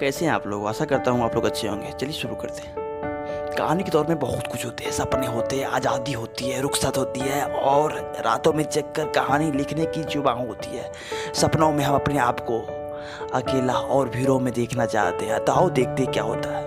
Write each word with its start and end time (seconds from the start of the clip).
कैसे 0.00 0.24
हैं 0.24 0.32
आप 0.32 0.46
लोग? 0.46 0.66
आशा 0.66 0.84
करता 0.84 1.10
हूँ 1.10 1.24
आप 1.24 1.34
लोग 1.34 1.44
अच्छे 1.44 1.68
होंगे। 1.68 1.92
चलिए 1.92 2.12
शुरू 2.12 2.34
करते 2.34 2.62
हैं। 2.62 2.74
कहानी 3.58 3.82
के 3.82 3.90
दौर 3.90 4.06
में 4.06 4.18
बहुत 4.18 4.46
कुछ 4.46 4.64
होते 4.66 4.84
हैं। 4.84 4.92
सपने 4.92 5.26
होते 5.26 5.56
हैं, 5.56 5.66
आज़ादी 5.66 6.12
होती 6.12 6.50
है, 6.50 6.60
रुखसत 6.60 6.98
होती 6.98 7.20
है 7.20 7.44
और 7.44 7.92
रातों 8.24 8.52
में 8.52 8.64
चेक 8.64 8.92
कर 8.96 9.04
कहानी 9.04 9.50
लिखने 9.52 9.86
की 9.86 10.04
जुबा 10.04 10.32
होती 10.32 10.76
है। 10.76 10.92
सपनों 11.34 11.72
में 11.72 11.84
हम 11.84 11.94
अपने 11.94 12.18
आप 12.18 12.40
को 12.40 12.58
अकेला 13.34 13.74
और 13.74 14.08
भीड़ों 14.08 14.38
में 14.40 14.52
देखना 14.54 14.86
चाहते 14.86 15.26
हैं। 15.26 15.38
तो 15.44 15.70
देखते 15.70 16.06
क्या 16.06 16.22
होता 16.22 16.56
है। 16.56 16.64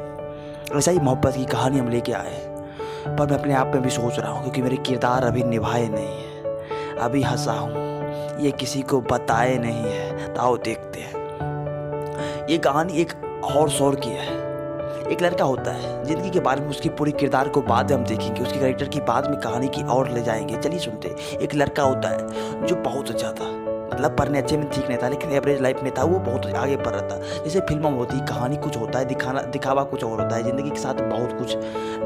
ऐसा 0.77 0.91
ही 0.91 0.99
मोहब्बत 0.99 1.35
की 1.35 1.45
कहानी 1.45 1.79
हम 1.79 1.89
लेके 1.89 2.11
आए 2.11 2.47
पर 3.07 3.27
मैं 3.27 3.37
अपने 3.37 3.53
आप 3.53 3.67
में 3.67 3.83
भी 3.83 3.89
सोच 3.89 4.19
रहा 4.19 4.31
हूँ 4.31 4.41
क्योंकि 4.41 4.61
मेरे 4.61 4.77
किरदार 4.77 5.23
अभी 5.23 5.43
निभाए 5.43 5.87
नहीं 5.87 6.23
है। 6.23 6.97
अभी 6.97 7.21
हंसा 7.21 7.51
हूँ। 7.51 7.87
ये 8.39 8.51
किसी 8.51 8.81
को 8.81 9.01
बताए 9.01 9.57
नहीं 9.57 9.91
है। 9.91 10.33
तो 10.33 10.41
आओ 10.41 10.57
देखते 10.57 10.99
हैं। 10.99 11.18
ये 12.49 12.57
कहानी 12.57 12.93
एक 12.93 13.13
और 13.55 13.69
शौर 13.69 13.95
की 13.95 14.09
है। 14.09 14.27
एक 15.11 15.21
लड़का 15.21 15.45
होता 15.45 15.71
है, 15.71 16.05
ज़िंदगी 16.05 16.29
के 16.29 16.39
बारे 16.39 16.61
में 16.61 16.69
उसकी 16.69 16.89
पूरी 16.89 17.11
किरदार 17.11 17.49
को 17.49 17.61
बाद 17.61 17.91
में 17.91 17.97
हम 17.97 18.05
देखेंगे। 18.05 18.41
उसके 18.41 18.59
कैरेक्टर 18.59 18.87
की 18.87 18.99
बाद 18.99 19.29
में 19.29 19.39
कहानी 19.39 19.67
की 19.67 19.83
और 19.83 20.09
ले 20.09 20.21
जाएँगे। 20.21 20.57
चलिए 20.57 20.79
सुनते 20.79 21.15
एक 21.41 21.55
लड़का 21.55 21.83
होता 21.83 22.09
है, 22.09 22.65
जो 22.65 22.75
बहुत 22.75 23.09
अच्छा 23.09 23.27
था। 23.27 23.51
मतलब 23.93 24.15
पढ़ने 24.17 24.39
अच्छे 24.39 24.57
में 24.57 24.69
ठीक 24.69 24.87
नहीं 24.87 24.97
था, 24.97 25.09
लेकिन 25.09 25.31
एवरेज 25.31 25.61
लाइफ 25.61 25.83
में 25.83 25.93
था, 25.97 26.03
वो 26.03 26.19
बहुत 26.19 26.45
आगे 26.45 26.77
बढ़ 26.77 26.95
रहा 26.95 27.01
था। 27.01 27.43
जैसे 27.43 27.59
फ़िल्मों 27.59 27.91
में 27.91 27.97
होती, 27.97 28.19
कहानी 28.19 28.57
कुछ 28.57 28.77
होता 28.77 28.99
है, 28.99 29.05
दिखाना, 29.05 29.41
दिखावा 29.41 29.83
कुछ 29.83 30.03
और 30.03 30.21
होता 30.21 30.35
है। 30.35 30.43
ज़िंदगी 30.43 30.69
के 30.69 30.79
साथ 30.79 30.93
बहुत 30.93 31.37
कुछ, 31.39 31.55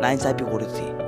नाइंसाफ़ी 0.02 0.52
हो 0.52 0.58
रही 0.58 0.68
थी। 0.68 1.03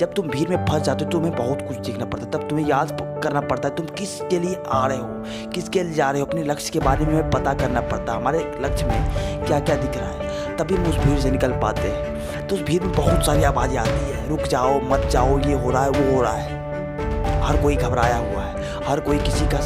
जब 0.00 0.12
तुम 0.14 0.28
भीड़ 0.28 0.48
में 0.48 0.64
फंस 0.66 0.82
जाते 0.82 1.04
हो, 1.04 1.10
तुम्हें 1.10 1.34
बहुत 1.36 1.62
कुछ 1.62 1.76
देखना 1.76 2.04
पड़ता 2.04 2.24
है। 2.24 2.30
तब 2.32 2.48
तुम्हें 2.48 2.66
याद 2.66 2.90
करना 3.24 3.40
पड़ता 3.40 3.68
है, 3.68 3.74
तुम 3.74 3.86
किसके 3.88 4.38
लिए 4.38 4.56
आ 4.68 4.86
रहे 4.86 4.98
हो, 4.98 5.50
किसके 5.54 5.82
लिए 5.82 5.94
जा 5.94 6.10
रहे 6.10 6.20
हो, 6.20 6.26
अपने 6.26 6.42
लक्ष्य 6.42 6.70
के 6.72 6.80
बारे 6.80 7.06
में 7.06 7.12
हमें 7.12 7.30
पता 7.30 7.54
करना 7.54 7.80
पड़ता 7.80 8.12
है। 8.12 8.18
हमारे 8.18 8.38
लक्ष्य 8.60 8.86
में 8.86 9.46
क्या 9.46 9.58
क्या 9.60 9.76
दिख 9.76 9.96
रहा 9.96 10.08
है, 10.08 10.56
तभी 10.56 10.74
हम 10.74 10.84
उस 10.84 10.98
भीड़ 10.98 11.18
से 11.18 11.30
निकल 11.30 11.52
पाते 11.52 11.88
हैं। 11.88 12.46
तो 12.46 12.56
उस 12.56 12.62
भीड़ 12.62 12.82
में 12.82 12.92
बहुत 12.92 13.26
सारी 13.26 13.42
आवाज़ें 13.44 13.76
आती 13.78 14.12
है। 14.12 14.28
रुक 14.28 14.42
जाओ, 14.42 14.80
मत 14.82 15.08
जाओ, 15.10 15.38
ये 15.38 15.54
हो 15.54 15.70
रहा 15.70 15.82
है, 15.84 15.90
वो 15.90 16.14
हो 16.14 16.22
रहा 16.22 16.32
है। 16.32 17.42
हर 17.42 17.62
कोई 17.62 17.76
घबराया 17.76 18.16
हुआ 18.16 18.42
है, 18.42 18.84
हर 18.84 19.00
कोई 19.00 19.18
किसी 19.18 19.46
का 19.46 19.60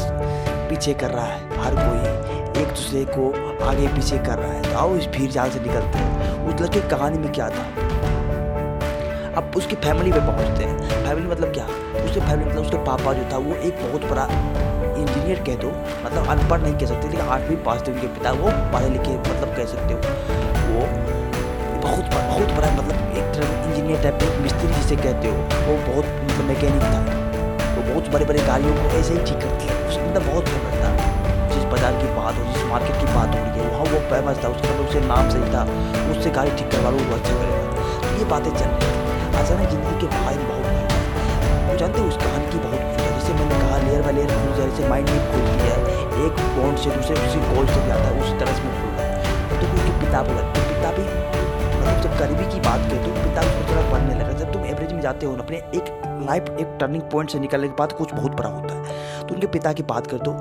पीछे 0.69 0.93
कर 0.93 1.11
रहा 1.11 1.25
है, 1.25 1.61
हर 1.61 1.75
कोई 1.75 2.61
एक 2.61 2.67
दूसरे 2.67 3.05
को 3.09 3.31
आगे 3.65 3.87
पीछे 3.87 4.17
कर 4.17 4.37
रहा 4.37 4.51
है। 4.51 4.61
तो 4.63 4.77
आओ 4.79 4.95
इस 4.95 5.07
भीड़ 5.07 5.31
जाल 5.31 5.49
से 5.49 5.59
निकलते 5.59 5.97
हैं। 5.97 6.47
उस 6.47 6.61
लड़के 6.61 6.81
कहानी 6.89 7.17
में 7.17 7.31
क्या 7.31 7.49
था? 7.49 7.82
अब 9.37 9.55
उसकी 9.57 9.75
फैमिली 9.83 10.11
पे 10.11 10.19
पहुँचते 10.21 10.63
हैं। 10.63 11.03
फैमिली 11.03 11.27
मतलब 11.27 11.53
क्या? 11.53 11.63
उसके 12.03 12.19
फैमिली 12.19 12.49
मतलब 12.49 12.61
उसके 12.61 12.77
पापा 12.85 13.13
जो 13.13 13.23
था, 13.31 13.37
वो 13.37 13.55
एक 13.57 13.81
बहुत 13.81 14.09
बड़ा 14.11 14.27
इंजीनियर 14.93 15.39
कह 15.47 15.55
दो 15.61 15.69
मतलब 16.05 16.27
अनपढ़ 16.29 16.61
नहीं 16.61 16.73
कह 16.73 16.85
सकते, 16.85 17.07
लेकिन 17.07 17.25
आठवीं 17.27 17.57
पास 17.65 17.81
थे 17.87 17.91
उनके 17.91 18.07
पिता, 18.09 18.31
वो 18.33 18.51
पढ़े 18.73 18.89
लिखे 18.89 19.17
मतलब 19.19 19.55
कह 19.57 19.65
सकते 19.65 19.93
हो। 19.93 19.99
वो 20.67 20.85
बहुत 21.81 22.13
बहुत 22.13 22.51
बड़ा 22.57 22.71
मतलब 22.71 23.17
एक 23.17 23.33
तरह 23.35 23.69
इंजीनियर 23.69 24.01
टाइप 24.03 24.23
एक 24.23 24.39
मिस्त्री 24.41 24.73
जिसे 24.73 24.95
कहते 24.97 25.27
हो, 25.27 25.35
वो 25.65 25.77
बहुत 25.87 26.05
मतलब 26.05 26.45
मैकेनिक 26.45 26.83
था। 26.83 27.01
वो 27.75 27.81
बहुत 27.91 28.13
बड़े 28.13 28.25
बड़े 28.25 28.45
गाड़ियों 28.47 28.75
को 28.75 28.95
ऐसे 28.99 29.13
ही 29.13 29.19
ठीक 29.19 29.39
करती 29.41 29.65
है 29.65 29.81
उसके 29.87 30.09
मतलब 30.09 30.31
बहुत 30.31 30.47
फ़ेमस 30.47 30.75
था। 30.83 30.91
जिस 31.53 31.63
बाज़ार 31.71 32.01
की 32.01 32.15
बात 32.15 32.37
हो, 32.37 32.51
जिस 32.53 32.63
मार्केट 32.65 32.99
की 32.99 33.13
बात 33.13 33.35
हो 33.35 33.43
रही 33.43 33.59
है, 33.59 33.69
वहाँ 33.69 33.85
वो 33.93 33.99
फ़ेमस 34.09 34.43
था। 34.43 34.49
उसका 34.49 34.69
मतलब 34.69 34.87
उससे 34.87 34.99
नाम 35.07 35.29
सही 35.29 35.53
था, 35.53 35.63
उससे 36.11 36.29
गाड़ी 36.39 36.51
ठीक 36.57 36.71
करवा 36.71 36.89
लो, 36.89 37.05
वो 37.09 37.15
अच्छा 37.15 37.33
करेगा। 37.33 37.61
तो 38.01 38.17
ये 38.19 38.25
बातें 38.31 38.51
चल 38.51 38.65
रही 38.65 39.01
अचानक 39.33 39.69
ज़िंदगी 39.69 39.95
के 40.01 40.07
भाई 40.15 40.37
बहुत 40.37 40.65
वो 41.69 41.77
जानते 41.77 42.01
हो 42.01 42.07
उस 42.07 42.17
कहानी 42.17 42.51
की 42.51 42.57
बहुत 42.65 42.81
कुछ 42.87 43.01
जैसे 43.03 43.33
मैंने 43.33 43.59
कहा 43.59 43.77
लेयर 43.83 44.01
बाय 44.01 44.13
लेयर 44.13 44.29
जैसे 44.57 44.89
माइंड 44.89 45.09
में 45.09 45.31
खुलती 45.31 45.57
है। 45.63 45.77
एक 46.25 46.41
पॉइंट 46.55 46.77
से 46.79 46.89
दूसरे 46.89 47.15
उसी 47.27 47.39
गोल 47.45 47.65
से 47.67 47.79
जाता 47.87 48.03
है, 48.03 48.21
उसी 48.21 48.37
तरह 48.39 48.53
से 48.53 48.61
खुल 48.61 48.91
रहा 48.91 49.05
है। 49.05 49.11
तो 49.49 49.65
उसके 49.67 49.99
पिता 49.99 50.21
को 50.23 50.33
लगता 50.33 50.67
पिता 50.67 50.91
भी 50.97 51.05
मतलब 51.05 52.01
जब 52.03 52.17
गरीबी 52.19 52.45
की 52.53 52.59
बात 52.67 52.89
करें 52.89 53.03
तो 53.03 53.11
पिता 53.23 53.41
उसको 53.41 53.71
थोड़ा 53.71 53.89
बढ़ने 53.91 54.19
लगा। 54.19 54.37
जब 54.39 54.51
तुम 54.53 54.65
एवरेज 54.65 54.93
में 54.93 55.01
जाते 55.01 55.25
हो 55.25 55.35
ना 55.35 55.43
अपने 55.43 55.57
एक 55.75 55.89
लाइफ 56.27 56.55
एक 56.59 56.77
टर्निंग 56.79 57.03
पॉइंट 57.11 57.29
से 57.29 57.39
निकलने 57.39 57.67
के 57.67 57.75
बाद 57.79 57.91
कुछ 57.93 58.13
बहुत 58.13 58.31
बड़ा 58.33 58.49
होता 58.49 58.75
है 58.75 59.27
तो 59.27 59.33
उनके 59.33 59.47
पिता 59.57 59.73
की 59.73 59.83
बात 59.85 60.07
कर 60.07 60.17
दो 60.27 60.31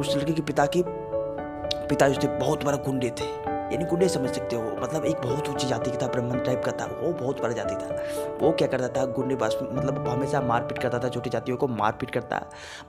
उस 0.00 0.16
लड़के 0.16 0.32
के 0.32 0.42
पिता 0.42 0.66
की 0.66 0.84
पिता 0.86 2.08
जो 2.08 2.20
थे, 2.22 2.26
बहुत 2.38 2.64
बड़ा 2.64 2.76
गुंडे 2.86 3.10
थे। 3.20 3.51
यानी 3.72 3.84
गुंडे 3.84 4.08
समझ 4.08 4.30
सकते 4.30 4.56
हो। 4.56 4.76
मतलब 4.82 5.04
एक 5.04 5.16
बहुत 5.16 5.48
ऊँची 5.48 5.66
जाति 5.66 5.90
का 5.90 5.96
था 5.96 6.06
ब्राह्मण 6.06 6.44
टाइप 6.44 6.62
का 6.64 6.72
था, 6.72 6.86
वो 7.02 7.12
बहुत 7.12 7.40
बड़ा 7.42 7.52
जाति 7.52 7.74
था। 7.74 8.36
वो 8.40 8.52
क्या 8.52 8.68
करता 8.68 8.88
था 8.88 9.04
गुंडे 9.12 9.34
बास 9.34 9.56
मतलब 9.62 10.08
हमेशा 10.08 10.40
मारपीट 10.40 10.78
करता 10.78 10.98
था, 10.98 11.08
छोटी 11.08 11.30
जातियों 11.30 11.56
को 11.56 11.68
मारपीट 11.68 12.10
करता। 12.10 12.44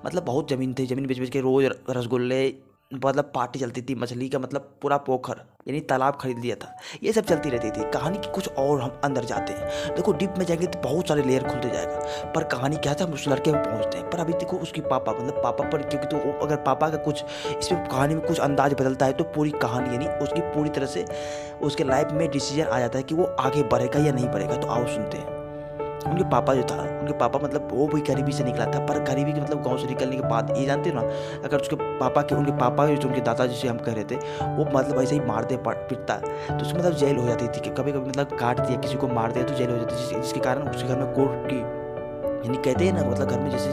मतलब 0.06 0.24
बहुत 0.24 0.50
ज़मीन 0.50 0.74
थी, 0.74 0.86
ज़मीन 0.86 1.08
बेच 1.08 1.20
बेच 1.20 1.30
के 1.30 1.42
रोज़ 1.42 1.68
रसगुल्ले 1.90 2.48
मतलब 2.96 3.32
पार्टी 3.36 3.60
चलती 3.60 3.82
थी, 3.82 3.96
मछली 3.96 4.28
का 4.30 4.40
मतलब 4.40 4.74
पूरा 4.82 4.98
पोखर, 4.98 5.42
यानी 5.68 5.80
तालाब 5.80 6.18
खरीद 6.22 6.40
लिया 6.40 6.56
था। 6.56 6.76
ये 7.04 7.14
सब 7.14 7.22
चलती 7.22 7.50
रहती 7.50 7.72
थी। 7.72 7.90
कहानी 7.92 8.18
की 8.18 8.32
कुछ 8.32 8.50
और 8.50 8.82
हम 8.82 9.00
अंदर 9.04 9.26
जाते 9.26 9.54
हैं। 9.54 9.96
देखो 9.96 10.14
डीप 10.14 10.34
में 10.38 10.46
जाएँगे 10.46 10.68
तो 10.68 10.80
बहुत 10.80 11.08
सारे 11.08 11.24
लेयर 11.24 11.44
खुलते 11.44 11.70
जाएगा। 11.70 12.32
पर 12.32 12.44
कहानी 12.44 12.76
क्या 12.76 12.94
था, 12.94 13.04
हम 13.04 13.14
उस 13.14 13.28
लड़के 13.28 13.52
में 13.52 13.64
पहुँचते 13.64 13.98
हैं। 13.98 14.10
पर 14.10 14.20
अभी 14.20 14.34
देखो, 14.34 14.58
उसकी 14.58 14.82
पापा 14.82 15.12
मतलब 15.12 15.42
पापा 15.44 15.70
पर, 15.70 15.82
क्योंकि 15.82 16.08
तो 16.08 16.40
अगर 16.46 16.56
पापा 16.56 16.90
का 16.90 16.98
कुछ 16.98 17.24
इसमें 17.58 17.88
कहानी 17.90 18.16
में 18.16 18.26
कुछ 18.26 18.40
अंदाज 18.40 18.74
बदलता 18.74 19.06
है 19.06 19.14
तो 19.14 19.24
पूरी 19.24 19.52
कहानी, 19.52 19.94
यानी 19.94 20.08
उसकी 20.08 20.42
पूरी 20.42 20.70
तरह 20.70 20.86
से, 20.86 21.06
उसके 21.62 21.84
लाइफ 21.84 22.08
में 22.12 22.30
डिसीज़न 22.32 22.68
आ 22.68 22.80
जाता 22.80 22.98
है 22.98 23.04
कि 23.04 23.16
वो 23.16 23.24
आगे 23.24 23.64
बढ़ेगा 23.64 24.00
या 24.00 24.12
नहीं 24.12 24.28
बढ़ेगा। 24.28 24.58
तो 24.58 24.68
आओ 24.68 24.86
सुनते 24.86 25.18
हैं। 25.18 25.43
उनके 26.06 26.24
पापा 26.30 26.54
जो 26.54 26.64
था, 26.64 26.82
उनके 27.00 27.18
पापा 27.18 27.40
मतलब 27.44 27.68
वो 27.72 27.88
भी 27.88 28.02
गरीबी 28.04 28.32
से 28.32 28.44
निकला 28.44 28.66
था, 28.66 28.80
पर 28.86 29.00
गरीबी 29.04 29.34
के 29.34 29.42
मतलब 29.42 29.64
गाँव 29.64 29.78
से 29.78 29.88
निकलने 29.88 30.16
के 30.16 30.28
बाद, 30.30 30.54
ये 30.58 30.66
जानते 30.66 30.90
हो 30.90 30.96
ना, 30.96 31.08
अगर 31.46 31.60
उसके 31.60 31.76
पापा 32.00 32.22
के, 32.22 32.36
उनके 32.36 32.52
पापा 32.58 32.88
जो 32.88 33.08
उनके 33.08 33.22
दादा 33.22 33.46
जिसे 33.46 33.68
हम 33.68 33.78
कह 33.78 33.94
रहे 33.94 34.04
थे, 34.04 34.16
वो 34.48 34.66
मतलब 34.74 35.02
ऐसे 35.02 35.16
ही 35.16 35.22
मारते 35.22 35.58
पिटता 35.64 36.16
तो 36.16 36.56
उसमें 36.56 36.80
मतलब 36.80 36.94
जेल 36.96 37.18
हो 37.18 37.28
जाती 37.28 37.48
थी 37.48 37.62
कि 37.62 37.70
कभी 37.72 37.92
कभी 37.92 38.10
मतलब 38.10 38.38
काट 38.40 38.60
दिया, 38.60 38.80
किसी 38.80 38.96
को 38.96 39.08
मार 39.10 39.32
दिया 39.32 39.46
तो 39.46 39.56
जेल 39.56 39.70
हो 39.70 39.78
जाती 39.78 39.96
थी, 39.96 40.22
जिसके 40.22 40.40
कारण 40.40 40.70
उसके 40.70 40.88
घर 40.88 40.98
में 40.98 41.14
कोर्ट 41.14 41.48
की, 41.48 41.60
यानी 42.46 42.58
कहते 42.58 42.86
हैं 42.86 42.94
ना 42.94 43.10
मतलब 43.10 43.28
घर 43.28 43.40
में 43.40 43.50
जैसे 43.52 43.72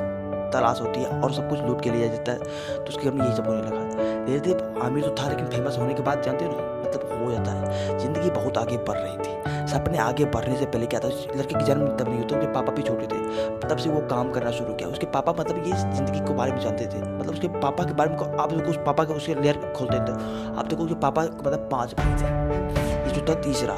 तलाश 0.52 0.80
होती 0.80 1.02
है 1.02 1.20
और 1.20 1.32
सब 1.32 1.48
कुछ 1.48 1.60
लूट 1.60 1.82
के 1.82 1.90
लिया 1.90 2.06
जाता 2.08 2.32
है 2.32 2.38
तो 2.38 2.88
उसके 2.88 3.04
घर 3.04 3.12
में 3.12 3.24
यही 3.24 3.36
सब 3.36 3.46
होने 3.48 3.62
लगा। 3.62 4.24
धीरे 4.26 4.40
धीरे 4.40 4.80
आमिर 4.84 5.04
तो 5.04 5.14
था, 5.14 5.28
लेकिन 5.28 5.46
फ़ेमस 5.48 5.78
होने 5.78 5.94
के 5.94 6.02
बाद 6.02 6.22
जानते 6.22 6.44
हो 6.44 6.52
ना 6.52 6.62
मतलब 6.82 7.22
हो 7.22 7.30
जाता 7.32 7.52
है, 7.52 7.98
ज़िंदगी 7.98 8.30
बहुत 8.30 8.58
आगे 8.58 8.76
बढ़ 8.78 8.98
रही 8.98 9.16
थी। 9.19 9.39
सपने 9.70 9.98
आगे 9.98 10.25
बढ़ने 10.26 10.56
से 10.56 10.66
पहले 10.66 10.86
क्या 10.86 11.00
था? 11.00 11.08
लड़के 11.08 11.54
की 11.54 11.64
जन्म 11.64 11.86
तब 11.97 12.08
नहीं 12.08 12.19
होता 12.19 12.36
उनके 12.36 12.47
पापा 12.53 12.72
भी 12.72 12.82
छोटे 12.82 13.06
थे। 13.06 13.69
तब 13.69 13.76
से 13.76 13.91
वो 13.91 14.00
काम 14.10 14.31
करना 14.32 14.50
शुरू 14.50 14.75
किया। 14.75 14.88
उसके 14.88 15.06
पापा 15.06 15.32
मतलब 15.32 15.58
ये 15.66 15.72
ज़िंदगी 15.72 16.20
के 16.20 16.34
बारे 16.34 16.53
में 16.53 16.60
जानते 16.60 16.86
थे। 16.86 17.03
मतलब 17.03 17.32
उसके 17.32 17.48
पापा 17.60 17.84
के 17.84 17.94
बारे 17.94 18.10
में 18.10 18.38
आप 18.38 18.53
देखो, 18.53 18.70
उस 18.70 18.76
पापा 18.86 19.04
का 19.04 19.14
उसके 19.14 19.34
लेयर 19.34 19.60
खोलते 19.76 19.98
थे 19.98 20.12
आप 20.58 20.66
देखो, 20.66 20.82
उसके 20.82 20.94
पापा 21.00 21.22
मतलब 21.22 21.69
पाँच 21.72 21.94
भाई 21.94 22.16
थे। 22.16 22.26
ये 23.04 23.14
जो 23.14 23.25
था 23.28 23.34
तीसरा। 23.42 23.75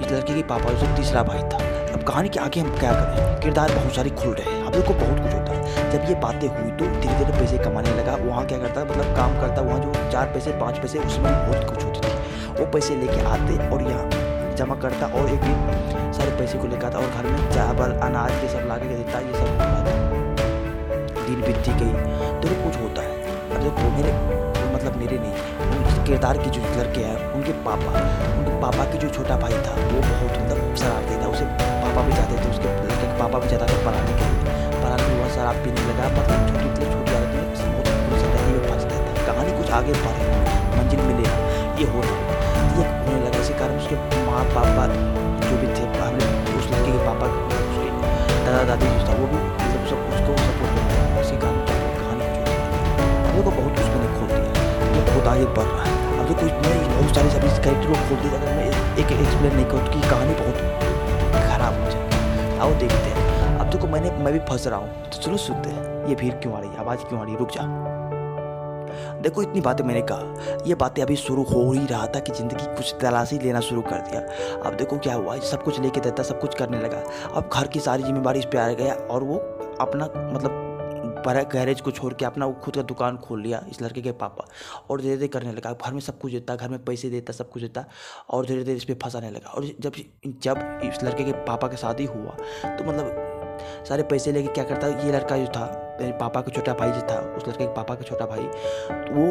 इस 0.00 0.12
लड़के 0.12 0.34
के 0.34 0.42
पापा 0.42 0.72
जो 0.72 0.96
तीसरा 0.96 1.22
भाई 1.22 1.42
था। 1.42 1.64
अब 1.94 2.02
कहानी 2.02 2.28
के 2.28 2.40
आगे 2.40 2.60
हम 2.60 2.78
क्या 2.78 2.92
करें? 2.92 3.40
किरदार 3.40 3.74
बहुत 3.74 3.94
सारी 3.94 4.10
खुल 4.12 4.34
रहे 4.34 4.50
हैं। 4.50 4.64
लोग 4.66 4.86
को 4.86 4.94
बहुत 4.94 5.20
कुछ 5.20 5.34
होता 5.34 5.52
है। 5.52 5.90
जब 5.90 6.08
ये 6.08 6.14
बातें 6.20 6.48
हुई 6.48 6.70
तो 6.70 6.86
धीरे 7.00 7.14
धीरे 7.14 7.32
पैसे 7.32 7.58
कमाने 7.58 7.94
लगा। 7.94 8.16
वहाँ 8.24 8.46
क्या 8.46 8.58
करता 8.58 8.84
मतलब 8.84 9.16
काम 9.16 9.40
करता, 9.40 9.62
वहाँ 9.62 9.80
जो 9.80 10.10
चार 10.12 10.26
पैसे, 10.26 10.58
पाँच 10.60 10.78
पैसे, 10.78 10.98
उसमें 10.98 11.32
बहुत 11.32 11.70
कुछ 11.70 11.84
होती 11.84 12.00
थी। 12.00 12.14
वो 12.60 12.66
पैसे 12.66 12.96
लेके 12.96 13.20
आते 13.24 13.56
और 13.68 13.82
यहाँ 13.82 14.15
जमा 14.56 14.74
करता 14.82 15.06
और 15.16 15.28
एक 15.30 15.40
दिन 15.40 16.12
सारे 16.12 16.30
पैसे 16.38 16.58
को 16.58 16.66
लेकर 16.68 16.86
आता 16.86 16.98
और 16.98 17.10
घर 17.10 17.26
में 17.26 17.50
चावल 17.50 17.90
अनाज, 18.04 18.32
ये 18.42 18.48
सब 18.50 18.66
ला 18.68 18.76
के 18.78 18.88
देता, 18.88 19.18
ये 19.20 19.32
सब 19.34 19.48
दिन 21.26 21.40
बीतती 21.42 21.72
गई 21.80 21.92
तो 22.40 22.44
कुछ 22.62 22.80
होता 22.80 23.02
है। 23.02 23.14
अब 23.46 23.62
देखो, 23.62 23.90
मेरे 23.96 24.12
मतलब 24.74 24.96
मेरे 24.98 25.18
नहीं 25.18 26.04
किरदार 26.06 26.38
के 26.38 26.50
जो 26.50 26.60
लड़के 26.78 27.00
हैं, 27.00 27.18
उनके 27.34 27.52
पापा 27.64 27.92
उनके 28.32 28.60
पापा 28.62 28.84
के 28.92 28.98
जो 28.98 29.08
छोटा 29.16 29.36
भाई 29.38 29.56
था, 29.66 29.74
वो 29.92 30.00
बहुत 30.02 30.32
मतलब 30.40 30.74
शरारती 30.82 31.14
था 31.22 31.28
उसे 31.28 31.44
पापा 31.84 32.02
भी 32.06 32.12
जाते 32.12 32.34
थे, 32.36 32.50
उसके 32.50 32.68
लड़के 32.82 33.06
के 33.06 33.18
पापा 33.18 33.38
भी 33.38 33.48
जाता 33.48 33.66
था 33.66 33.78
पढ़ाने 33.86 34.12
के 34.18 34.26
लिए। 34.26 34.40
पढ़ाने 34.82 35.04
के 35.04 35.14
बाद 35.20 35.30
शराब 35.36 35.56
पीने 35.64 35.88
लगा 35.88 36.04
मतलब 36.18 36.38
छोटी 36.48 36.68
मतलब 36.68 36.88
छोटी 36.92 37.12
आदत 37.16 37.30
में 37.34 37.44
बहुत 37.72 38.82
में 38.84 39.24
कहानी 39.26 39.58
कुछ 39.58 39.70
आगे 39.80 39.94
बढ़, 40.04 40.18
मंजिल 40.78 41.00
मिले, 41.08 41.26
ये 41.82 41.90
हो 41.92 42.00
रहा 42.00 42.15
माँ 44.36 44.44
पापा 44.52 44.84
जो 45.48 45.56
भी 45.60 45.66
थे, 45.76 45.84
हमने 45.98 46.24
उस 46.56 46.66
लड़के 46.70 46.90
के 46.92 46.98
पापा 47.04 47.26
उसके 47.26 47.88
दादा, 48.44 48.64
दादी 48.70 48.86
जो 48.86 49.06
था, 49.08 49.14
वो 49.20 49.26
भी 49.26 49.38
मतलब 49.38 49.86
सब 49.90 50.02
उसको 50.10 50.36
सपोर्ट 50.40 50.74
करते 50.76 50.96
हैं। 50.96 51.20
इसी 51.20 51.36
कारण 51.36 51.62
कहानी 51.68 52.26
हम 53.28 53.36
लोग 53.36 53.44
को 53.44 53.50
बहुत 53.50 53.72
कुछ 53.78 53.86
मैंने 53.94 54.10
खोल 54.18 54.28
दिया। 54.28 54.50
ये 54.92 55.06
बहुत 55.08 55.26
आगे 55.28 55.46
बढ़ 55.56 55.64
रहा 55.64 55.84
है। 55.84 56.18
अब 56.18 56.28
देखो 56.28 56.46
मैं 56.68 56.76
बहुत 56.92 57.14
सारे 57.14 57.30
सभी 57.30 57.48
कैरेक्टर 57.64 57.88
को 57.88 58.08
खोल 58.08 58.18
दिया 58.18 58.40
अगर 58.40 58.54
मैं 58.56 58.68
एक 58.98 59.18
एक्सप्लेन 59.18 59.56
नहीं 59.56 59.66
करूँ 59.66 59.88
कि 59.88 60.08
कहानी 60.10 60.34
बहुत 60.34 60.56
खराब 61.50 61.82
हो 61.82 61.90
जाए 61.90 62.58
आओ 62.58 62.74
देखते 62.74 63.10
हैं। 63.10 63.58
अब 63.58 63.70
देखो 63.70 63.86
मैंने, 63.86 64.10
मैं 64.10 64.32
भी 64.32 64.38
फंस 64.38 64.66
रहा 64.66 64.78
हूँ। 64.78 65.04
तो 65.04 65.22
चलो 65.22 65.36
सुनते 65.36 65.70
हैं। 65.70 66.08
ये 66.08 66.14
भीड़ 66.14 66.34
क्यों 66.34 66.56
आ 66.56 66.60
रही 66.60 66.70
है? 66.70 66.78
आवाज़ 66.78 66.98
क्यों 66.98 67.20
आ 67.20 67.24
रही 67.24 67.32
है? 67.32 67.38
रुक 67.38 67.50
जा। 67.50 67.95
देखो, 69.22 69.42
इतनी 69.42 69.60
बातें 69.60 69.84
मैंने 69.84 70.02
कहा। 70.02 70.62
ये 70.66 70.74
बातें 70.74 71.02
अभी 71.02 71.16
शुरू 71.16 71.42
हो 71.44 71.70
ही 71.72 71.86
रहा 71.86 72.06
था 72.06 72.20
कि 72.20 72.32
ज़िंदगी 72.32 72.74
कुछ 72.76 72.94
तलाशी 73.00 73.38
लेना 73.38 73.60
शुरू 73.62 73.82
कर 73.82 74.00
दिया। 74.02 74.20
अब 74.60 74.76
देखो 74.76 74.98
क्या 74.98 75.14
हुआ, 75.14 75.36
सब 75.46 75.62
कुछ 75.62 75.80
लेके 75.80 76.00
देता, 76.00 76.22
सब 76.22 76.40
कुछ 76.40 76.54
करने 76.54 76.80
लगा। 76.80 77.02
अब 77.30 77.50
घर 77.52 77.66
की 77.66 77.80
सारी 77.80 78.02
जिम्मेवारी 78.02 78.38
इस 78.38 78.44
पर 78.44 78.58
आ 78.58 78.70
गया 78.72 78.94
और 78.94 79.24
वो 79.24 79.38
अपना 79.80 80.04
मतलब 80.06 80.64
पर 81.26 81.36
गैरेज 81.52 81.80
को 81.80 81.90
छोड़ 81.90 82.12
के 82.14 82.24
अपना 82.24 82.50
खुद 82.64 82.74
का 82.74 82.82
दुकान 82.82 83.16
खोल 83.18 83.40
लिया 83.42 83.62
इस 83.70 83.80
लड़के 83.82 84.02
के 84.02 84.10
पापा। 84.14 84.44
और 84.90 85.00
धीरे 85.00 85.16
धीरे 85.16 85.28
करने 85.28 85.52
लगा। 85.52 85.72
घर 85.72 85.92
में 85.92 86.00
सब 86.00 86.18
कुछ 86.20 86.32
देता, 86.32 86.56
घर 86.56 86.68
में 86.68 86.84
पैसे 86.84 87.10
देता, 87.10 87.32
सब 87.32 87.50
कुछ 87.50 87.62
देता 87.62 87.84
और 88.30 88.46
धीरे 88.46 88.64
धीरे 88.64 88.76
इस 88.76 88.84
पर 88.84 88.94
फंसाने 89.02 89.30
लगा। 89.30 89.50
और 89.50 89.64
जब 89.80 89.92
जब 90.42 90.80
इस 90.84 91.02
लड़के 91.04 91.24
के 91.24 91.32
पापा 91.44 91.68
की 91.68 91.76
शादी 91.76 92.04
हुआ 92.06 92.36
तो 92.66 92.84
मतलब 92.84 93.84
सारे 93.88 94.02
पैसे 94.04 94.32
लेके 94.32 94.48
क्या 94.48 94.64
करता, 94.64 94.86
ये 94.86 95.12
लड़का 95.12 95.36
जो 95.36 95.46
था 95.46 95.66
मेरे 96.00 96.12
पापा 96.12 96.40
का 96.40 96.50
छोटा 96.50 96.72
भाई 96.74 96.90
जो 96.90 97.00
था, 97.00 97.18
उस 97.36 97.48
लड़के 97.48 97.64
के 97.64 97.72
पापा 97.74 97.94
का 97.94 98.02
छोटा 98.02 98.26
भाई 98.26 98.44
तो 98.88 99.14
वो 99.14 99.26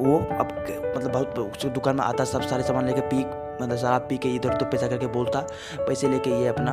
वो 0.00 0.18
अब 0.18 0.48
मतलब 0.96 1.10
बहुत, 1.12 1.38
उसकी 1.38 1.68
दुकान 1.68 1.96
में 1.96 2.04
आता, 2.04 2.24
सब 2.24 2.42
सारे 2.42 2.62
सामान 2.62 2.86
लेके 2.86 3.00
पी 3.00 3.18
मतलब 3.62 3.76
शराब 3.76 4.06
पी 4.08 4.18
के 4.18 4.28
इधर 4.28 4.54
उधर 4.54 4.64
पैसा 4.64 4.88
करके 4.88 5.06
बोलता, 5.06 5.40
पैसे 5.78 6.08
लेके 6.08 6.30
ये 6.30 6.46
अपना, 6.48 6.72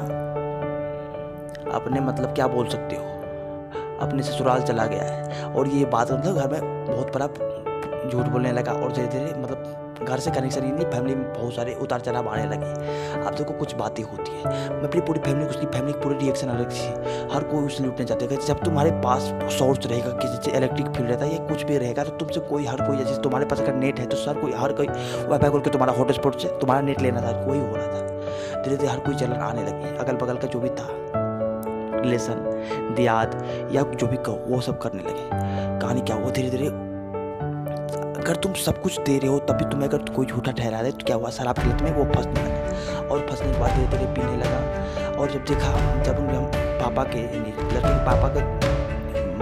अपने 1.71 1.99
मतलब 1.99 2.33
क्या 2.33 2.47
बोल 2.47 2.67
सकते 2.67 2.95
हो? 2.95 3.03
अपने 4.01 4.23
ससुराल 4.23 4.61
चला 4.63 4.85
गया 4.85 5.03
है। 5.03 5.53
और 5.53 5.67
ये 5.67 5.85
बात 5.85 6.11
मतलब 6.11 6.37
घर 6.37 6.47
में 6.51 6.85
बहुत 6.85 7.17
बड़ा 7.17 7.27
झूठ 8.09 8.25
बोलने 8.25 8.51
लगा 8.51 8.71
और 8.71 8.91
धीरे 8.91 9.07
धीरे 9.07 9.33
मतलब 9.39 9.84
घर 10.05 10.19
से 10.19 10.31
कनेक्शन 10.31 10.63
ही 10.63 10.71
नहीं 10.71 10.85
फैमिली 10.85 11.15
में 11.15 11.33
बहुत 11.33 11.53
सारे 11.53 11.73
उतार 11.73 11.99
चढ़ाव 11.99 12.27
आने 12.29 12.45
लगे। 12.45 12.69
अब 13.21 13.35
देखो, 13.35 13.53
कुछ 13.53 13.75
बातें 13.75 14.03
होती 14.03 14.31
है। 14.31 14.69
मैं 14.71 14.83
अपनी 14.83 15.01
पूरी 15.01 15.19
फैमिली 15.19 15.49
उसकी 15.49 15.65
फैमिली 15.65 15.93
की 15.93 15.99
पूरी 15.99 16.15
रिएक्शन 16.15 16.47
अलग 16.47 16.71
थी। 16.71 16.87
हर 17.33 17.43
कोई 17.43 17.65
उसे 17.65 17.83
लूटने 17.83 18.05
चाहते 18.05 18.25
हैं। 18.25 18.41
जब 18.41 18.63
तुम्हारे 18.63 18.91
पास 18.91 19.21
सोर्स 19.53 19.87
रहेगा, 19.87 20.11
किसी 20.11 20.43
से 20.43 20.57
इलेक्ट्रिक 20.57 20.87
फ़ील्ड 20.87 21.09
रहता 21.09 21.25
है, 21.25 21.31
या 21.31 21.45
कुछ 21.45 21.63
भी 21.63 21.77
रहेगा 21.77 22.03
तो 22.03 22.11
तुमसे 22.11 22.39
कोई, 22.39 22.65
हर 22.65 22.81
कोई, 22.81 22.97
जैसे 22.97 23.21
तुम्हारे 23.21 23.45
पास 23.45 23.61
अगर 23.61 23.73
नेट 23.73 23.99
है 23.99 24.05
तो 24.05 24.17
सर 24.17 24.33
कोई, 24.33 24.53
हर 24.53 24.73
कोई 24.73 24.87
वाईफाई 25.27 25.49
खोल 25.49 25.61
के 25.61 25.69
तुम्हारा 25.69 25.93
हॉटस्पॉट 25.93 26.39
से 26.39 26.47
तुम्हारा 26.47 26.81
नेट 26.81 27.01
लेना 27.01 27.21
था, 27.21 27.31
कोई 27.45 27.59
हो 27.59 27.75
रहा 27.75 27.87
था। 27.87 28.61
धीरे 28.61 28.77
धीरे 28.77 28.91
हर 28.91 28.99
कोई 28.99 29.15
चलन 29.15 29.33
आने 29.33 29.63
लगी। 29.63 29.97
अगल 29.97 30.15
बगल 30.15 30.37
का 30.37 30.47
जो 30.47 30.59
भी 30.59 30.69
था 30.69 30.87
रिलेशन 32.01 32.93
दियाद, 32.95 33.43
या 33.71 33.83
जो 33.83 34.07
भी 34.07 34.17
कहो, 34.17 34.39
वो 34.47 34.61
सब 34.61 34.77
करने 34.77 35.03
लगे। 35.03 35.29
कहानी 35.79 36.01
क्या 36.01 36.15
हुआ? 36.15 36.31
धीरे 36.31 36.49
धीरे 36.49 36.69
अगर 38.25 38.35
तुम 38.35 38.53
सब 38.53 38.81
कुछ 38.81 38.99
दे 38.99 39.17
रहे 39.17 39.27
हो, 39.27 39.39
तभी 39.39 39.65
तुम्हें 39.65 39.89
अगर 39.89 39.97
कोई 39.97 40.25
झूठा 40.25 40.51
ठहरा 40.51 40.83
दे 40.83 40.91
तो 40.91 41.05
क्या 41.05 41.15
हुआ? 41.15 41.29
शराब 41.29 41.55
की 41.55 41.83
में 41.83 41.93
वो 41.93 42.05
फंसने 42.13 42.33
लगा। 42.33 43.09
और 43.09 43.27
फंसने 43.29 43.51
के 43.51 43.59
बाद 43.59 43.71
धीरे 43.71 43.87
धीरे 43.87 44.05
पीने 44.05 44.37
लगा। 44.37 45.17
और 45.17 45.31
जब 45.31 45.39
देखा, 45.39 46.03
जब 46.03 46.15
हम 46.15 46.51
पापा 46.55 47.03
के 47.03 47.21
लड़के 47.21 47.79
के 47.79 48.05
पापा 48.05 48.27
के 48.27 48.39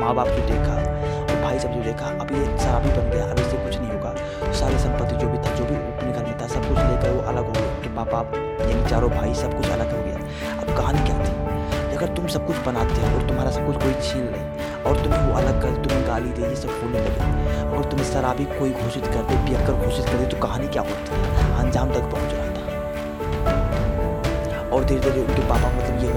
माँ 0.02 0.16
बाप 0.16 0.28
जो 0.28 0.42
देखा, 0.42 0.76
और 1.24 1.42
भाई 1.44 1.60
सब 1.60 1.72
जो 1.72 1.84
देखा, 1.84 2.06
अब 2.06 2.28
ये 2.32 2.58
शराबी 2.58 2.90
बन 2.90 3.10
गया, 3.10 3.32
अब 3.32 3.40
इससे 3.40 3.58
कुछ 3.58 3.78
नहीं 3.78 3.90
होगा। 3.90 4.16
सारी 4.54 4.78
संपत्ति 4.78 5.16
जो 5.16 5.28
भी 5.28 5.38
था, 5.38 5.56
जो 5.56 5.66
भी 5.66 5.76
अपने 5.76 6.12
घर 6.12 6.24
में 6.24 6.42
था, 6.42 6.48
सब 6.48 6.70
कुछ 6.70 6.78
लेकर 6.78 7.12
वो 7.12 7.22
अलग 7.22 7.46
हो 7.46 7.52
गया। 7.52 7.76
उनके 7.76 7.96
पापा, 7.96 8.18
यानी 8.70 8.90
चारों 8.90 9.10
भाई, 9.10 9.34
सब 9.34 9.58
कुछ 9.58 9.70
अलग 9.70 9.98
हो 9.98 10.04
गया। 10.04 10.18
अब 10.60 10.78
कहानी 10.78 11.00
क्या 11.00 11.20
थी? 11.20 11.44
अगर 11.98 12.08
तुम 12.16 12.28
सब 12.28 12.48
कुछ 12.48 12.56
बनाते 12.56 13.02
हो, 13.02 13.22
और 13.22 13.28
तुम्हारा 13.28 13.52
सब 13.52 13.66
कुछ 13.68 13.76
कोई 13.76 13.94
छीन 13.94 14.24
ले 14.24 14.63
और 14.86 15.04
तुम्हें 15.04 15.22
वो 15.22 15.34
अलग 15.40 15.62
कर 15.62 15.76
तुम्हें 15.84 16.08
गाली 16.08 16.32
दे, 16.32 16.42
ये 16.44 16.56
सब 16.56 16.70
होने 16.84 17.00
लगे। 17.00 17.22
और 17.76 17.84
तुम्हें 17.92 18.08
शराबी 18.08 18.46
कोई 18.58 18.72
घोषित 18.72 19.06
कर 19.08 19.24
दे 19.30 19.36
पियकर 19.46 19.86
घोषित 19.86 20.06
कर 20.06 20.18
दे 20.18 20.26
तो 20.26 20.38
कहानी 20.38 20.68
क्या 20.68 20.82
होती 20.82 21.22
अंजाम 21.64 21.94
तक 21.94 22.04
पहुँच 22.12 22.34
रहा 22.34 22.48
था। 22.48 22.62
और 24.70 24.86
धीरे 24.86 25.00
धीरे 25.02 25.22
उनके 25.22 25.48
पापा 25.50 25.68
मतलब 25.72 26.04
ये 26.04 26.12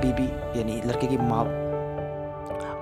बीबी 0.00 0.28
यानी 0.58 0.80
लड़के 0.86 1.06
की 1.06 1.16
माँ 1.16 1.44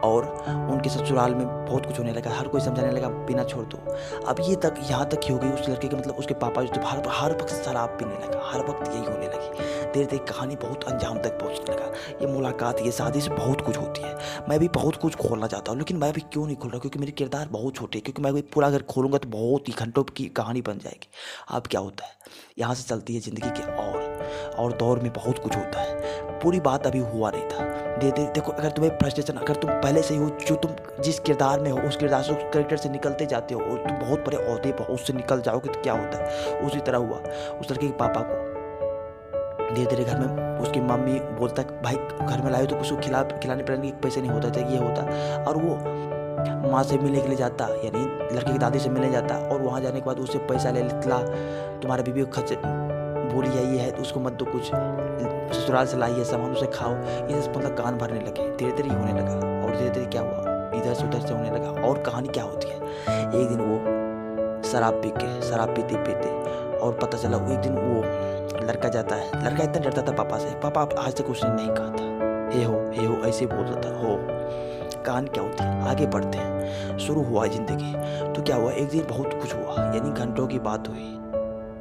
और 0.05 0.27
उनके 0.71 0.91
ससुराल 0.91 1.35
में 1.35 1.47
बहुत 1.47 1.87
कुछ 1.87 1.99
होने 1.99 2.13
लगा, 2.13 2.31
हर 2.31 2.49
कोई 2.49 2.61
समझाने 2.61 2.91
लगा, 2.93 3.09
पीना 3.27 3.45
छोड़ 3.45 3.65
दो। 3.67 3.79
अब 4.27 4.37
ये 4.41 4.57
तक, 4.57 4.75
यहाँ 4.91 5.09
तक 5.09 5.21
ही 5.25 5.33
हो 5.33 5.39
गई 5.39 5.51
उस 5.51 5.69
लड़के 5.69 5.89
के 5.89 5.97
मतलब 5.97 6.15
उसके 6.15 6.35
पापा 6.35 6.63
जो 6.63 6.87
हर 6.87 7.03
हर 7.11 7.33
वक्त 7.33 7.55
शराब 7.55 7.89
पीने 7.99 8.15
लगा, 8.17 8.41
हर 8.45 8.61
वक्त 8.61 8.89
यही 8.89 9.05
होने 9.05 9.27
लगी। 9.27 9.67
देर 9.93 10.07
धीरे 10.07 10.25
कहानी 10.25 10.57
बहुत 10.57 10.85
अंजाम 10.85 11.19
तक 11.19 11.39
पहुँचने 11.41 11.75
लगा। 11.75 11.93
ये 12.21 12.27
मुलाकात, 12.27 12.81
ये 12.81 12.93
शादी 12.93 13.21
से 13.21 13.31
बहुत 13.31 13.61
कुछ 13.61 13.77
होती 13.77 14.03
है। 14.03 14.17
मैं 14.49 14.59
भी 14.59 14.69
बहुत 14.69 14.97
कुछ 14.97 15.15
खोलना 15.17 15.47
चाहता 15.47 15.73
हूँ, 15.73 15.79
लेकिन 15.79 15.97
मैं 15.97 16.13
भी 16.13 16.21
क्यों 16.33 16.47
नहीं 16.47 16.57
खोल 16.57 16.71
रहा? 16.71 16.79
क्योंकि 16.79 16.99
मेरे 16.99 17.13
किरदार 17.13 17.49
बहुत 17.49 17.77
छोटे 17.77 18.01
क्योंकि 18.01 18.23
मैं 18.23 18.35
भी 18.35 18.43
पूरा 18.55 18.67
अगर 18.67 18.83
खोलूँगा 18.83 19.19
तो 19.19 19.29
बहुत 19.29 19.69
ही 19.69 19.75
घंटों 19.79 20.03
की 20.05 20.25
कहानी 20.37 20.63
बन 20.63 20.79
जाएगी। 20.79 21.09
अब 21.49 21.67
क्या 21.67 21.81
होता 21.81 22.07
है? 22.07 22.17
यहाँ 22.59 22.75
से 22.75 22.89
चलती 22.89 23.15
है 23.15 23.21
ज़िंदगी 23.21 23.51
के 23.51 23.73
और 23.73 24.57
और 24.59 24.73
दौर 24.73 24.99
में 24.99 25.13
बहुत 25.13 25.39
कुछ 25.39 25.57
होता 25.57 25.81
है। 25.81 26.41
पूरी 26.41 26.61
बात 26.61 26.87
अभी 26.87 26.99
हुआ 26.99 27.31
नहीं 27.31 27.45
था। 27.45 27.88
दे 27.99 28.11
दे। 28.11 28.25
देखो, 28.25 28.53
अगर 28.53 28.71
तुम्हें 28.71 28.97
फ्रस्ट्रेशन 28.99 29.35
अगर 29.35 29.55
तुम 29.55 29.71
पहले 29.73 30.03
से 30.03 30.15
ही 30.15 30.27
जो 30.47 30.55
तुम 30.55 30.71
जिस 31.01 31.19
किरदार 31.21 31.61
में 31.61 31.71
हो, 31.71 31.79
उस 31.79 31.97
किरदार 31.97 32.23
से, 32.23 32.33
उस 32.33 32.53
करेक्टर 32.53 32.77
से 32.77 32.89
निकलते 32.89 33.27
जाते 33.27 33.55
हो, 33.55 33.61
और 33.61 33.79
तुम 33.79 33.97
बहुत 33.99 34.25
बड़े 34.27 34.37
अहदे 34.37 34.73
पर 34.73 34.93
उससे 34.95 35.13
निकल 35.13 35.41
जाओगे 35.41 35.73
तो 35.73 35.81
क्या 35.81 35.93
होता 35.93 36.19
है। 36.19 36.61
उसी 36.61 36.81
तरह 36.81 36.99
हुआ, 36.99 37.19
उस 37.61 37.71
लड़के 37.71 37.87
के 37.87 37.93
पापा 37.95 38.21
को। 38.21 38.47
धीरे 39.75 39.87
धीरे 39.87 40.05
घर 40.05 40.19
में 40.19 40.59
उसकी 40.59 40.81
मम्मी 40.81 41.19
बोलता 41.39 41.63
भाई, 41.83 41.97
घर 42.27 42.43
में 42.43 42.51
लाए 42.51 42.67
तो 42.67 42.77
कुछ 42.77 43.01
खिला, 43.01 43.23
खिलाने 43.23 43.63
पिलाने 43.63 43.91
के 43.91 44.01
पैसे 44.01 44.21
नहीं 44.21 44.31
होता 44.31 44.51
था 44.51 44.69
ये 44.69 44.79
होता। 44.79 45.45
और 45.45 45.57
वो 45.57 46.71
माँ 46.71 46.83
से 46.83 46.97
मिलने 46.99 47.21
के 47.21 47.29
लिए 47.29 47.37
जाता, 47.37 47.67
यानी 47.85 48.05
लड़के 48.35 48.53
की 48.53 48.59
दादी 48.59 48.79
से 48.79 48.89
मिलने 48.89 49.11
जाता, 49.13 49.35
और 49.49 49.63
वहाँ 49.63 49.81
जाने 49.81 50.01
के 50.01 50.07
बाद 50.07 50.19
उससे 50.19 50.39
पैसा 50.39 50.71
ले 50.71 50.83
लेता 50.83 51.19
तुम्हारे 51.81 52.03
बीबी 52.03 52.23
को 52.23 52.31
खर्च 52.33 52.53
बोली 53.35 53.49
ये 53.49 53.79
है 53.79 53.91
तो 53.91 54.03
उसको 54.03 54.21
मत 54.21 54.33
दो 54.33 54.45
कुछ। 54.45 54.71
ससुराल 55.57 55.87
से 55.87 55.97
है 55.97 56.25
सामान 56.25 56.53
उसे 56.53 56.67
खाओ। 56.67 56.91
ये 56.91 57.39
मतलब 57.51 57.75
कान 57.75 57.99
भरने 57.99 58.21
लगे। 58.21 58.57
धीरे 58.57 58.73
धीरे 58.73 58.89
होने 58.89 59.13
लगा 59.13 59.35
और 59.65 59.77
धीरे 59.77 59.91
धीरे 59.91 60.07
क्या 60.07 60.23
हुआ? 60.23 60.71
इधर 60.75 60.95
से 60.95 61.05
उधर 61.05 61.21
से 61.21 61.35
होने 61.35 61.51
लगा। 61.51 61.89
और 61.89 61.99
कहानी 61.99 62.29
क्या 62.29 62.45
होती 62.45 62.69
है? 62.69 62.77
एक 63.35 63.49
दिन 63.49 63.61
वो 63.61 63.99
शराब 64.63 64.95
पी 64.95 65.11
के, 65.11 65.41
शराब 65.43 65.69
पीते 65.69 65.97
पीते 65.97 66.31
और 66.79 66.99
पता 67.03 67.19
चला 67.19 67.37
एक 67.37 67.59
दिन 67.59 67.73
वो 67.73 68.03
लड़का 68.67 68.89
जाता 68.89 69.17
है। 69.17 69.45
लड़का 69.45 69.65
इतना 69.65 69.79
डरता 69.79 70.03
था 70.03 70.13
पापा 70.13 70.39
से। 70.39 70.51
पापा, 70.61 70.81
आप 70.81 70.95
आज 70.99 71.17
तक 71.17 71.31
उसने 71.31 71.51
नहीं 71.51 71.69
कहा 71.69 71.87
था। 71.87 72.57
हे 72.59 72.65
हो 72.65 72.93
हे 72.95 73.07
हो, 73.07 73.15
ऐसे 73.15 73.47
बोलता 73.47 73.81
था। 73.81 73.97
हो। 73.99 74.17
कान 75.03 75.27
क्या 75.27 75.43
होती 75.43 75.65
है? 75.65 75.89
आगे 75.89 76.07
बढ़ते 76.07 76.39
हैं। 76.39 76.99
शुरू 76.99 77.23
हुआ 77.23 77.47
ज़िंदगी। 77.47 77.93
तो 78.33 78.43
क्या 78.43 78.57
हुआ? 78.57 78.73
एक 78.73 78.89
दिन 78.89 79.07
बहुत 79.09 79.35
कुछ 79.35 79.55
हुआ। 79.55 79.75
यानी 79.95 80.11
घंटों 80.11 80.47
की 80.47 80.59
बात 80.59 80.89
हुई। 80.89 81.18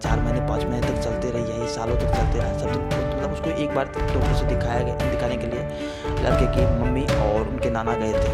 चार 0.02 0.20
महीने, 0.20 0.40
पाँच 0.48 0.64
महीने 0.64 0.88
तक 0.88 1.00
चलते 1.04 1.30
रही 1.32 1.44
यही 1.44 1.68
सालों 1.68 1.96
तक 1.96 2.12
चलते 2.16 2.40
रहा, 2.40 2.58
सब 2.58 2.72
दिन 2.72 2.82
मतलब 2.84 3.32
उसको 3.34 3.50
एक 3.64 3.74
बार 3.76 3.86
डॉक्टर 3.88 4.34
से 4.36 4.46
दिखाया 4.46 4.82
गया, 4.82 4.96
दिखाने 5.12 5.38
के 5.38 5.48
लिए 5.48 5.64
लड़के 6.24 6.46
की 6.56 6.66
मम्मी 6.76 7.06
और 7.24 7.48
उनके 7.48 7.70
नाना 7.70 7.94
गए 7.94 8.14
थे। 8.14 8.30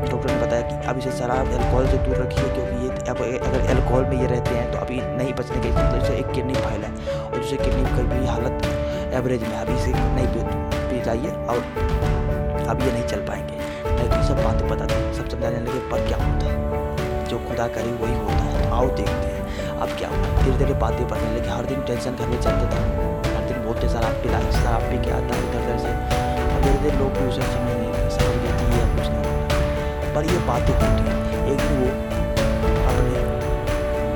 तो 0.00 0.10
डॉक्टर 0.10 0.30
ने 0.30 0.40
बताया 0.42 0.62
कि 0.62 0.86
अब 0.88 0.98
इसे 0.98 1.12
शराब 1.18 1.50
एल्कोहल 1.52 1.88
से 1.88 1.98
दूर 1.98 2.16
रखिए, 2.16 2.44
क्योंकि 2.48 2.84
ये 2.84 2.90
अब 3.10 3.22
अगर 3.46 3.70
एल्कोहल 3.70 4.04
में 4.04 4.20
ये 4.20 4.26
रहते 4.26 4.54
हैं 4.54 4.70
तो 4.72 4.78
अभी 4.78 5.00
नहीं 5.16 5.32
बचने 5.34 5.62
के 5.62 5.70
मतलब 5.70 6.02
इसे 6.02 6.14
एक 6.14 6.30
किडनी 6.32 6.54
फ़ाइल 6.56 6.84
है 6.84 6.92
और 7.20 7.42
जिसे 7.42 7.56
किडनी 7.56 7.84
की 7.96 8.02
भी 8.10 8.26
हालत 8.26 8.66
एवरेज 9.14 9.42
में 9.42 9.56
अभी 9.56 9.74
इसे 9.74 9.92
नहीं 9.92 10.26
पी 10.90 11.00
जाइए 11.04 11.30
और 11.48 11.58
अब 12.68 12.82
ये 12.82 12.92
नहीं 12.92 13.06
चल 13.06 13.20
पाएँगे। 13.26 13.56
नहीं 13.86 14.08
तो 14.08 14.22
सब 14.28 14.44
बातें 14.44 14.68
पता 14.68 14.86
थी 14.86 15.14
सब 15.16 15.28
समझाने 15.28 15.60
लगे, 15.60 15.80
पर 15.90 16.06
क्या 16.08 16.18
होता? 16.18 16.46
है 16.46 17.26
जो 17.26 17.38
खुदा 17.38 17.66
करे, 17.68 17.92
वही 17.94 18.14
होता 18.14 18.44
है। 18.44 18.70
आओ 18.70 18.86
देखते 18.88 19.26
हैं। 19.26 19.37
अब 19.78 19.90
क्या 19.98 20.08
हुआ 20.10 20.28
धीरे 20.42 20.56
धीरे 20.58 20.74
बातें 20.80 21.06
बढ़ने 21.08 21.30
लगी। 21.34 21.48
हर 21.48 21.66
दिन 21.66 21.80
टेंशन 21.88 22.16
घर 22.16 22.26
में 22.28 22.40
चलते 22.40 22.66
था। 22.72 22.80
हर 23.34 23.42
दिन 23.48 23.58
बोलते 23.64 23.88
सर 23.88 24.04
आप 24.06 24.16
पिला 24.22 24.38
सर 24.56 24.66
आप 24.70 24.82
पी 24.90 24.96
क्या 25.04 25.16
आता 25.16 25.36
इधर 25.42 25.60
उधर 25.60 25.78
से। 25.84 25.92
और 26.46 26.58
धीरे 26.64 26.78
धीरे 26.82 26.96
लोग 26.98 27.10
भी 27.18 27.26
उसे 27.28 27.42
समझ 27.52 27.74
नहीं 27.76 27.92
समझ 28.16 28.36
लेती 28.44 28.64
है 28.72 28.84
कुछ 28.94 29.06
नहीं 29.12 30.14
पर 30.14 30.22
ये 30.32 30.38
बातें 30.48 30.74
होती 30.80 31.02
एक 31.52 31.60
दिन 31.62 31.76
वो 31.82 31.88
अपने 32.90 33.22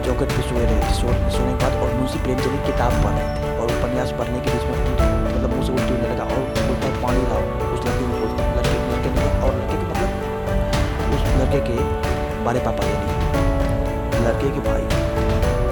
चौकट 0.07 0.29
पे 0.37 0.43
सोए 0.49 0.65
रहे 0.65 0.81
थे। 0.81 0.95
सोने 0.99 1.53
के 1.53 1.59
बाद 1.65 1.73
और 1.83 1.95
मुंशी 2.01 2.19
प्रेमचंद 2.25 2.53
की 2.53 2.63
किताब 2.73 2.93
पढ़ 3.05 3.15
रहे 3.19 3.29
थे। 3.37 3.51
और 3.63 3.67
उपन्यास 3.77 4.11
पढ़ने 4.19 4.41
के 4.41 4.49
बीच 4.51 4.65
में 4.69 4.75
मतलब 4.75 5.51
मुँह 5.55 5.65
से 5.67 5.73
उल्टी 5.73 5.93
होने 5.93 6.09
लगा 6.15 6.25
और 6.25 6.41
बोलता 6.67 6.87
है 6.87 6.95
पानी 7.03 7.23
लाओ 7.33 7.45
उस 7.75 7.81
लड़के 7.87 8.05
को 8.05 8.15
बोलता 8.21 8.41
लड़के 8.57 8.77
लड़के 8.89 9.11
ने 9.17 9.27
और 9.47 9.53
लड़के 9.61 9.77
के 9.77 9.87
मतलब 9.91 10.11
उस 11.15 11.23
लड़के 11.41 11.61
के 11.69 11.77
बड़े 12.49 12.61
पापा 12.67 12.83
यानी 12.91 13.11
लड़के 14.27 14.51
के 14.57 14.61